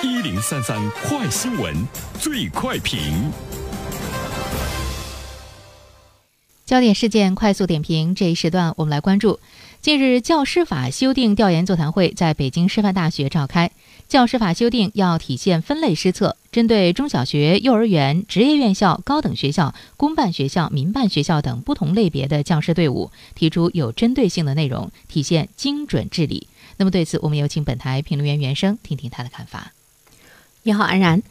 [0.00, 1.74] 一零三三快新闻，
[2.20, 3.32] 最快评。
[6.64, 9.40] 焦点事件快速点评，这一时段我们来关注。
[9.80, 13.72] 近日，教师法修订调研座谈会在北京师范大学召开。
[14.06, 26.46] 教师法修订要体现分类施策，针对中小学、幼儿园、职业院校、高等学校、公办学校、民办学校等不同类别的教师队伍，提出有针对性的内容，体现精准治理。
[26.76, 29.72] 那么，对此，我们有请本台评论员袁生听听他的看法。
[30.68, 31.22] 你好，安然。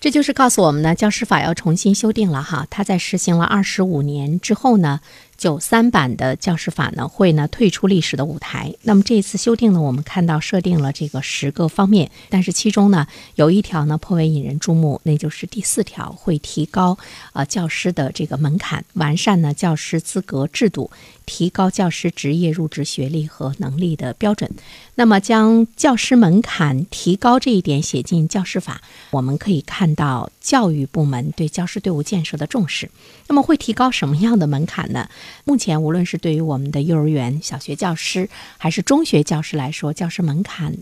[0.00, 2.66] 这就是告诉我们呢，教师法要重新修订了哈。
[2.68, 4.98] 它在实行了二十五年之后呢。
[5.40, 8.74] 九三版的教师法呢，会呢退出历史的舞台。
[8.82, 16.98] 那么这一次修订呢，我们看到设定了这个十个方面，但是其中呢有一条呢颇为引人注目，那就是第四条，会提高
[17.32, 20.90] 呃教师的这个门槛，完善呢教师资格制度，
[21.24, 24.50] 提高教师职业入职学历和能力的标准。
[24.96, 32.90] 那么将教师门槛提高这一点写进教师法，我们可以看到教育部门对教师队伍建设的重视。
[33.28, 35.08] 那么会提高什么样的门槛呢？
[35.44, 38.28] 目前，无论是对于我们的幼儿园、小学教师，
[38.58, 40.76] 还是中学教师来说，教师门槛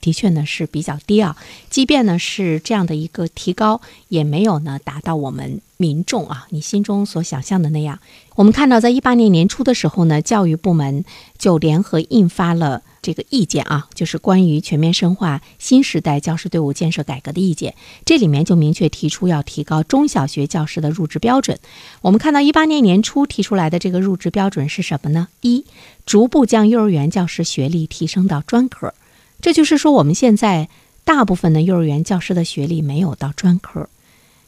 [0.00, 1.36] 的确呢是比较低啊。
[1.70, 7.98] 即便呢是这样的一个提高，也没有呢达到我们民众啊你心中所想象的那样。
[8.34, 11.04] 我们看到，在一八年年初的时候呢，教育部门
[11.38, 12.82] 就联合印发了。
[13.04, 17.74] 这个意见啊，就是关于全面深化新时代教师队伍建设改革的意见。
[18.06, 21.58] 这里面就明确提出要提高中小学教师的入职标准。
[22.00, 25.28] 我们看到一八年年初提出来的这个入职标准是什么呢？
[25.42, 25.66] 一，
[26.06, 28.94] 逐步将幼儿园教师学历提升到专科。
[29.42, 30.70] 这就是说，我们现在
[31.04, 33.90] 大部分的幼儿园教师的学历没有到专科。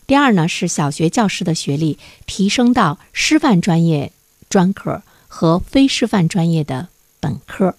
[0.06, 4.12] 第二呢，是小学教师的学历提升到师范专业
[4.48, 6.88] 专科和非师范专业的
[7.20, 7.74] 本科。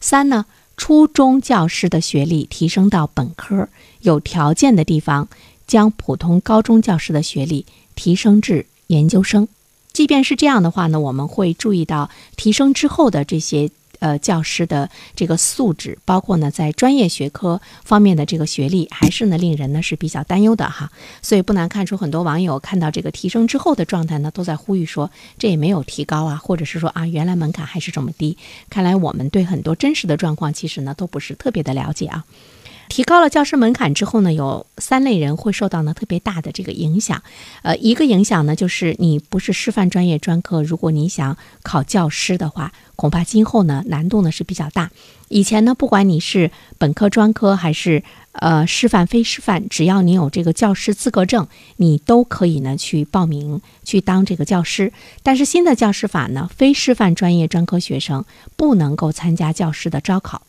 [0.00, 0.46] 三呢，
[0.76, 3.68] 初中教师的学历提升到本科，
[4.00, 5.28] 有条件的地方
[5.66, 9.48] 将普通高中教师的学历提升至研究生。
[9.92, 13.70] 即便是这样的话呢，我们会注意到提升之后的这些。
[14.00, 20.90] 呃，教师的这个素质，包括呢，在专业学科方面的这个学历，还是呢令人呢是比较担忧的哈。
[21.22, 28.36] 所以不难看出，很多网友看到这个提升之后的状态呢，都在呼吁说，这也没有提高啊，或者是说啊，原来门槛还是这么低。
[28.70, 32.24] 看来我们对很多真实的状况，其实呢都不是特别的了解啊。
[32.88, 37.22] 提高了教师门槛之后呢，有三类人会受到呢特别大的这个影响。
[37.62, 44.90] 呃，一个影响呢，就是你不是师范专业专科，如果你想考教师的话，恐怕今后呢难度呢是比较大。
[45.28, 51.46] 以前呢，不管你是本科专科还是呃师范非师范，只要你有这个教师资格证，
[51.76, 54.92] 你都可以呢去报名去当这个教师。
[55.22, 58.24] 但是新的教师法呢，非师范专业专科学生
[58.56, 60.42] 不能够参加教师的招考。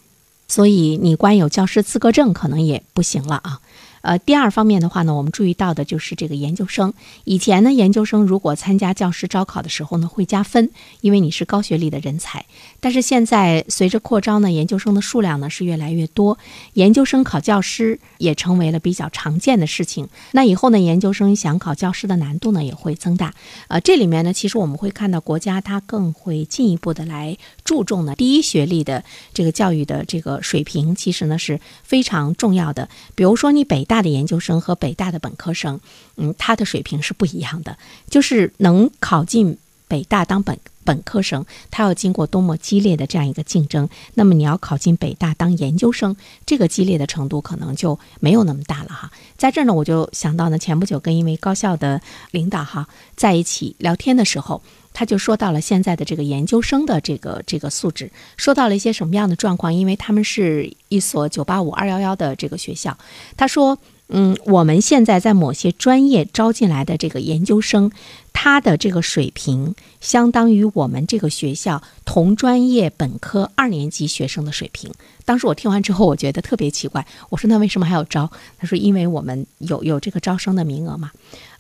[0.50, 3.62] 所以你光有教师资格证可能也不行了啊。
[4.02, 6.94] 呃，第二方面的话呢，我们注意到的就是这个研究生。
[7.26, 10.70] 以前呢，研究生如果参加教师招考的时候呢，会加分，
[11.02, 12.46] 因为你是高学历的人才。
[12.80, 16.38] 但是现在随着扩招呢，研究生的数量呢是越来越多，
[16.74, 20.08] 研究生考教师也成为了比较常见的事情。
[20.32, 23.34] 那以后呢，研究生想考教师的难度呢也会增大。
[23.68, 32.88] 呃，这里面呢，其实我们会看到国家它更会进一步的来注重呢第一学历的这个教育的这个水平，其实呢是非常重要的。
[33.14, 33.86] 比如说你北。
[33.90, 35.80] 大的研究生和北大的本科生，
[36.16, 37.76] 嗯，他的水平是不一样的。
[38.08, 39.58] 就是能考进
[39.88, 40.58] 北大当本
[40.90, 43.88] 本科生，他要经过多么激烈的这样一个竞争。
[44.16, 46.16] 那么你要考进北大当研究生，
[46.48, 49.12] 这个激烈的程度可能就没有那么大了哈。
[49.38, 52.02] 在这儿呢，我就想到呢，前不久跟一位高校的
[52.32, 54.64] 领导哈在一起聊天的时候。
[54.92, 59.72] 他就说到了现在的这个研究生的这个这个素质，说到了一些什么样的状况？
[59.74, 62.98] 因为他们是一所九八五二幺幺的这个学校。
[63.38, 63.78] 他说
[64.12, 67.92] ：“嗯，我们现在在某些专业招进来的这个研究生，
[68.34, 74.92] 他的这个水平相当于我们这个学校同专业本科二年级学生的水平。”
[75.26, 77.06] 当时我听完之后，我觉得特别奇怪。
[77.30, 81.12] 我说：“那为什么还要招？”他说：“因为我们有有这个招生的名额嘛。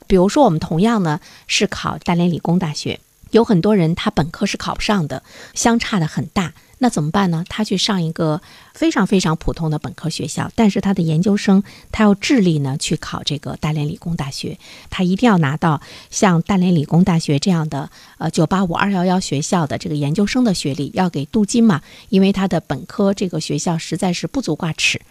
[0.08, 3.00] 比如说，我们同样呢是考大连理工大学。”
[3.32, 5.24] 有很多人他本科是考不上的，
[5.54, 7.46] 相差的很大，那怎么办呢？
[7.50, 8.42] 他去上一个
[8.74, 14.58] 非常非常普通的本科学校，但是他的研究生他要致力呢去考这个大连理工大学，
[14.90, 25.02] 他一定要拿到像大连理工大学这样的呃九八五二幺幺学校的这个研究生的学历，要给镀金嘛，因为他的本科这个学校实在是不足挂齿。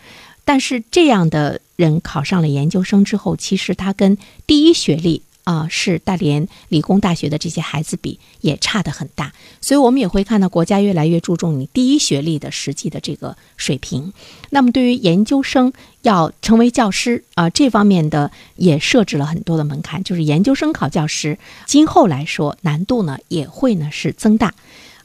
[0.45, 5.23] 但是这样的人考上了研究生之后，其实他跟第一学历。
[5.49, 14.13] 啊，是大连理工大学的这些孩子比也差得很大，所以我们也会看到国家越来越注重你第一学历的实际的这个水平。
[14.51, 15.73] 那么对于研究生
[16.03, 24.53] 要成为教师啊，这方面的也设置了很多的门槛，就是研究生考教师，今后来说难度呢也会呢是增大。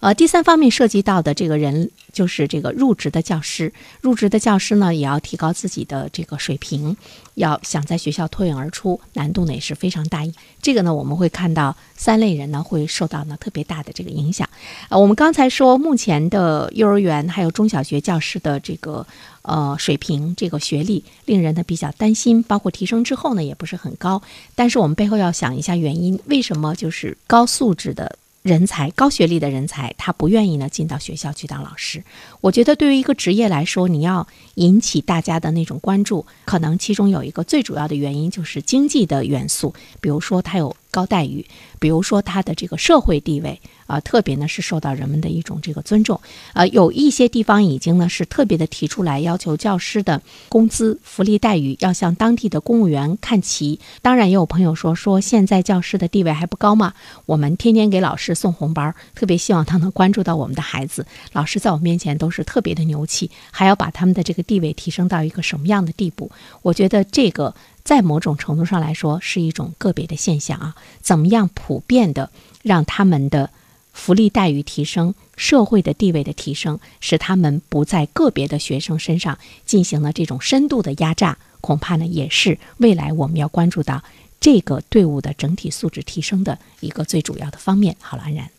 [0.04, 3.72] 呃，第三方面涉及到的这个人就是这个入职的教师，
[4.02, 6.98] 入职的教师呢也要提高自己的这个水平，
[7.36, 10.22] 要想在学校脱颖而出，难度呢也是非常大。
[10.62, 14.50] 这个呢我们会看到三类人呢会受到呢特别大的这个影响。
[14.90, 19.08] 呃，我们刚才说目前的幼儿园还有中小学教师的这个
[19.44, 24.22] 呃水平，这个学历令人呢比较担心，包括提升之后呢也不是很高。
[24.54, 28.18] 但是我们背后要想一下原因，为什么就是高素质的？
[28.44, 32.04] 人才高学历的人才，他不愿意呢进到学校去当老师。
[32.42, 41.46] 我觉得对于一个职业来说，你要引起大家的那种关注，可能其中有一个最主要的原因就是经济的元素，比如说他有高待遇，
[41.80, 43.60] 比如说他的这个社会地位。
[43.86, 46.20] 啊，特别呢是受到人们的一种这个尊重，
[46.54, 53.82] 呃，有一些地方已经呢是特别的提出来要求教师的工资福利待遇要向当地的公务员看齐。
[54.02, 56.94] 当然，也有朋友说说现在教师的地位还不高吗？
[57.26, 61.06] 我们天天给老师送红包，特别希望他能关注到我们的孩子。
[61.34, 66.32] 老师在我面前都是特别的牛气，还要把他们的这个地位提升到一个什么样的地步？
[66.62, 67.54] 我觉得这个
[67.84, 70.76] 在某种程度上来说是一种个别的现象啊。
[71.02, 72.32] 怎么样普遍的
[72.62, 73.50] 让他们的？
[73.94, 79.38] 福利待遇提升，社会的地位的提升，使他们不在个别的学生身上
[79.68, 84.04] 进行了这种深度的压榨，恐怕呢也是未来我们要关注到
[84.40, 87.96] 这个队伍的整体素质提升的一个最主要的方面。
[88.02, 88.50] 好了，安然，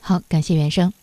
[0.00, 0.99] 好，感谢袁生。